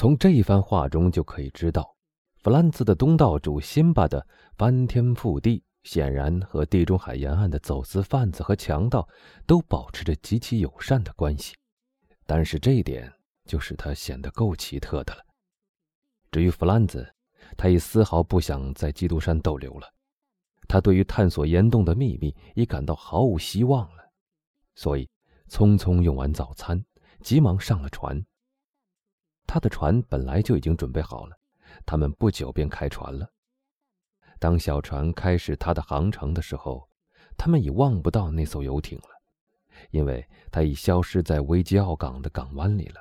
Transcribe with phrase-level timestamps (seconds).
[0.00, 1.94] 从这一番话中就可以知道，
[2.38, 4.26] 弗兰兹的东道主辛巴的
[4.56, 9.06] 翻天覆地，显然和地中海沿岸的走私贩子和强盗
[9.44, 11.54] 都保持着极其友善的关系。
[12.24, 13.12] 但是这一点
[13.44, 15.20] 就使他显得够奇特的了。
[16.30, 17.06] 至于弗兰兹，
[17.58, 19.86] 他已丝毫不想在基督山逗留了。
[20.66, 24.10] 他对于探索岩洞的秘密已感到毫无希望了，
[24.76, 25.06] 所以
[25.50, 26.82] 匆匆用完早餐，
[27.20, 28.18] 急忙上了船。
[29.52, 31.36] 他的船本来就已经准备好了，
[31.84, 33.28] 他们不久便开船了。
[34.38, 36.88] 当小船开始它的航程的时候，
[37.36, 39.08] 他们已望不到那艘游艇了，
[39.90, 43.00] 因为它已消失在维吉奥港的港湾里了。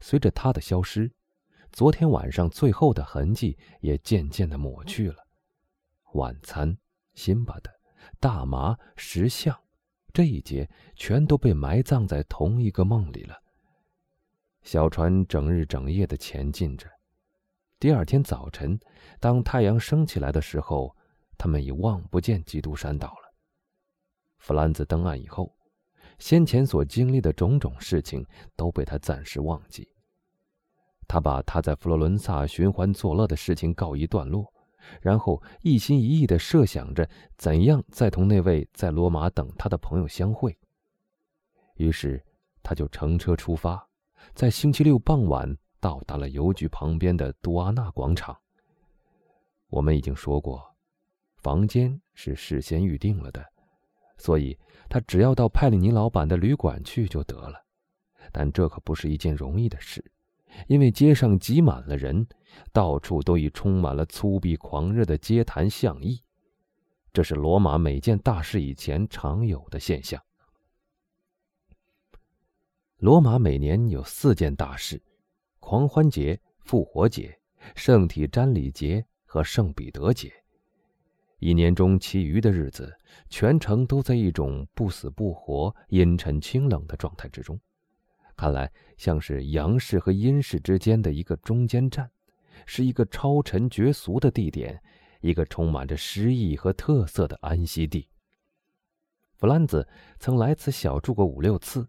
[0.00, 1.08] 随着它的消失，
[1.70, 5.24] 昨天晚上最后的痕迹也渐渐的抹去了。
[6.14, 6.76] 晚餐、
[7.14, 7.72] 辛巴的、
[8.18, 9.56] 大麻、石像，
[10.12, 13.40] 这一节全都被埋葬在同一个梦里了。
[14.62, 16.88] 小船整日整夜的前进着。
[17.78, 18.78] 第二天早晨，
[19.20, 20.94] 当太阳升起来的时候，
[21.36, 23.34] 他们已望不见基督山岛了。
[24.38, 25.56] 弗兰兹登岸以后，
[26.18, 28.24] 先前所经历的种种事情
[28.56, 29.88] 都被他暂时忘记。
[31.06, 34.52] 他把他在佛罗伦萨寻欢作乐的事情告一段落。
[35.02, 40.56] 然后一心一意地设想着怎样再同那位在罗马等他的朋友相会。
[41.74, 42.24] 于是，
[42.62, 43.87] 他就乘车出发，
[44.34, 48.36] 在星期六傍晚到达了邮局旁边的杜阿纳广场。
[49.68, 50.74] 我们已经说过，
[51.36, 53.44] 房间是事先预定了的，
[54.16, 54.58] 所以
[54.88, 57.62] 他只要到派里尼老板的旅馆去就得了。
[58.32, 60.04] 但这可不是一件容易的事。
[60.66, 62.26] 因为街上挤满了人，
[62.72, 66.22] 到处都已充满了粗鄙狂热的街谈巷议，
[67.12, 70.20] 这是罗马每件大事以前常有的现象。
[72.98, 75.00] 罗马每年有四件大事：
[75.60, 77.38] 狂欢节、复活节、
[77.76, 80.32] 圣体瞻礼节和圣彼得节。
[81.38, 82.92] 一年中其余的日子，
[83.30, 87.56] 全城都在一种不死不活、阴沉清冷的状态之中。
[88.36, 92.10] 看来像是阳世和阴世之间的一个中间站，
[92.66, 94.82] 是一个超尘绝俗的地点，
[95.20, 98.08] 一个充满着诗意和特色的安息地。
[99.36, 99.86] 弗兰兹
[100.18, 101.88] 曾来此小住过五六次，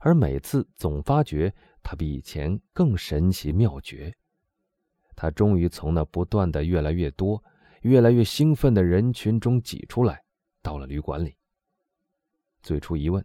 [0.00, 4.14] 而每次总发觉他比以前更神奇妙绝。
[5.16, 7.42] 他终于从那不断的越来越多、
[7.82, 10.22] 越来越兴奋的人群中挤出来，
[10.62, 11.36] 到了旅馆里。
[12.62, 13.24] 最初一问。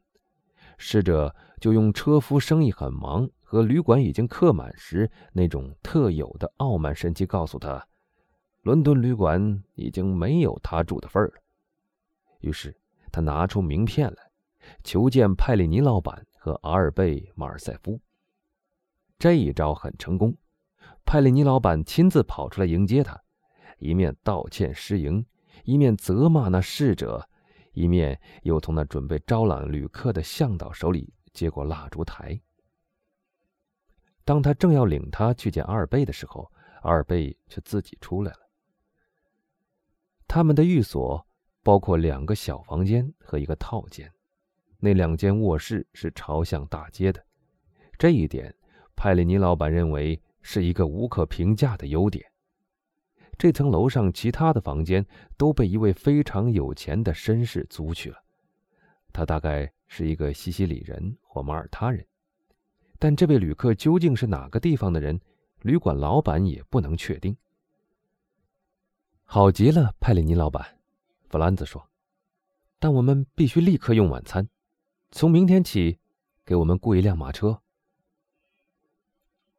[0.80, 7.88] 侍者就用车夫生意很忙和旅馆已经客满时那种特有的傲慢神气告诉他，
[8.64, 11.34] 伦敦旅馆已经没有他住的份儿了。
[12.40, 12.76] 于是
[13.12, 14.32] 他拿出名片来，
[14.84, 18.02] 求见派里尼老板和阿尔贝马尔塞夫。
[19.18, 20.36] 这一招很成功，
[21.06, 23.18] 派里尼老板亲自跑出来迎接他，
[23.80, 25.26] 一面道歉失迎，
[25.64, 27.30] 一面责骂那侍者。
[27.72, 32.38] 一面又从那准备招揽旅客的向导手里接过蜡烛台。
[34.26, 36.52] 当他正要领他去见阿尔贝的时候，
[36.82, 38.40] 阿尔贝却自己出来了。
[40.28, 41.26] 他们的寓所
[41.64, 44.12] 包括两个小房间和一个套间，
[44.84, 47.26] 那两间卧室是朝向大街的。
[47.98, 48.54] 这一点，
[48.98, 52.30] 派里尼老板认为是一个无可评价的优点。
[53.38, 55.06] 这层楼上其他的房间
[55.38, 58.18] 都被一位非常有钱的绅士租去了，
[59.14, 62.06] 他大概是一个西西里人或马耳他人，
[63.00, 65.18] 但这位旅客究竟是哪个地方的人，
[65.62, 67.34] 旅馆老板也不能确定。
[69.24, 70.78] 好极了，派里尼老板，
[71.30, 71.90] 弗兰兹说，
[72.80, 74.46] 但我们必须立刻用晚餐，
[75.16, 76.00] 从明天起，
[76.44, 77.62] 给我们雇一辆马车。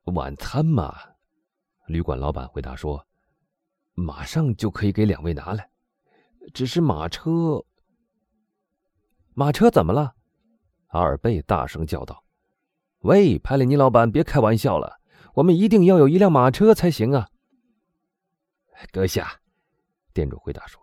[0.07, 0.99] 晚餐嘛，
[1.87, 3.07] 旅馆老板回答说。
[3.93, 5.71] 马上就可以给两位拿来，
[6.53, 7.65] 只是马车。
[9.35, 10.17] 马车怎么了？
[10.89, 12.25] 阿尔贝大声叫道
[13.03, 14.99] ：“喂，派里尼老板，别开玩笑了，
[15.35, 17.29] 我们一定要有一辆马车才行啊！”
[18.91, 19.41] 阁下，
[20.13, 20.83] 店主回答说：“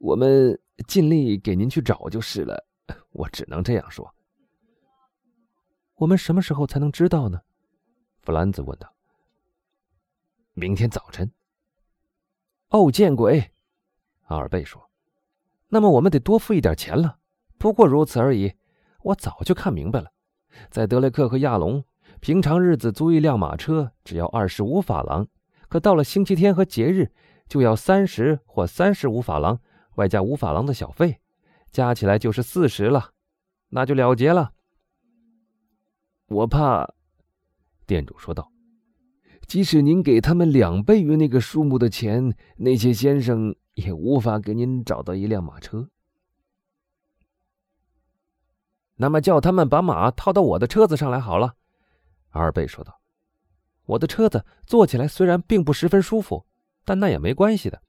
[0.00, 0.58] 我们
[0.88, 2.66] 尽力给您去找就是了。
[3.10, 4.14] 我只能这样说。”
[5.96, 7.40] 我们什么时候才能知道呢？
[8.22, 8.92] 弗兰兹问道。
[10.54, 11.32] “明天早晨。”
[12.70, 13.52] 哦，见鬼！
[14.24, 14.90] 阿尔贝说
[15.68, 17.18] ：“那么我们得多付一点钱了。
[17.58, 18.54] 不过如此而已。
[19.02, 20.10] 我早就看明白了，
[20.70, 21.84] 在德雷克和亚龙，
[22.20, 25.28] 平常日子租一辆马车只要二十五法郎，
[25.68, 27.12] 可到了星期天和节日，
[27.46, 29.60] 就要三十或三十五法郎，
[29.96, 31.20] 外加五法郎的小费，
[31.74, 33.10] 加起来就是四十了。
[33.70, 34.52] 那就了结了。”
[36.28, 36.94] 我怕，
[37.84, 38.50] 店主说道
[39.48, 45.90] ：“即使您给他们两倍于那个数目的钱，那些先生也无法给您找到一辆马车。
[48.96, 51.56] 那么叫他们把马套到我的车子上来好了。”
[52.30, 53.00] 阿尔贝说道
[53.84, 56.46] ，“我的车子坐起来虽然并不十分舒服，
[56.84, 57.82] 但那也没关系的。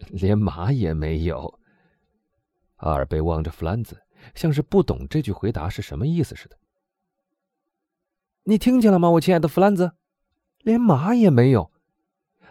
[0.10, 1.58] 连马也没有。”
[2.76, 4.02] 阿尔贝望着弗兰兹，
[4.34, 6.58] 像是不懂这句回答是什么意思似的。
[8.44, 9.92] “你听见了吗，我亲爱的弗兰兹？
[10.58, 11.70] 连马也没有？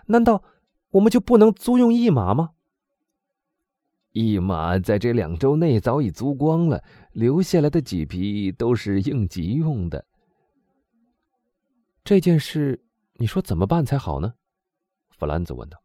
[0.06, 0.44] 难道
[0.92, 2.52] 我们就不能租用一马吗？”
[4.12, 6.84] 一马在这两周内早已租光了，
[7.14, 10.06] 留下来的几匹都是应急用的。
[12.04, 12.84] 这件事，
[13.14, 14.36] 你说怎么办才好呢？
[15.10, 15.81] 弗兰兹问道。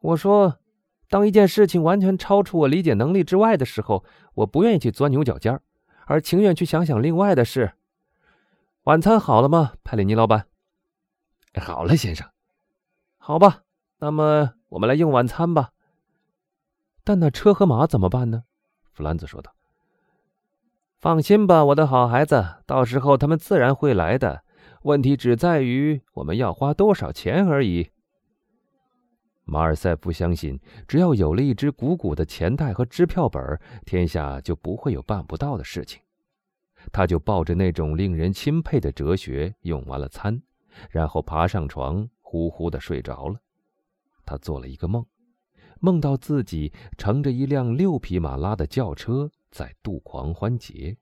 [0.00, 0.58] 我说，
[1.08, 5.58] 当一件事情完全超出我理解能力之外的时候，我不愿意去钻牛角尖
[6.06, 7.72] 而情愿去想想另外的事。
[8.84, 10.46] 晚餐好了吗，派里尼老板？
[11.60, 12.28] 好了，先生。
[13.16, 13.62] 好吧，
[13.98, 15.70] 那么我们来用晚餐吧。
[17.04, 18.44] 但那车和马怎么办呢？
[18.92, 19.54] 弗兰兹说道。
[21.00, 24.42] “放心吧，我的好孩子，到时候他们自然会来的。
[24.82, 27.90] 问题只在于我们要花多少钱而已。”
[29.50, 36.02] 马尔塞夫相信，只要有了一支鼓鼓的钱袋和支票本，天下就不会有办不到的事情。
[36.92, 40.42] 他就抱着那种令人钦佩的哲学，用完了餐，
[40.90, 43.40] 然后爬上床，呼呼的睡着了。
[44.26, 45.04] 他做了一个梦。
[45.80, 50.94] 梦到自己乘着一辆六匹马拉的轿车在度狂欢节。